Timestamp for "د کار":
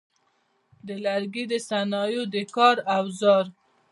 2.33-2.75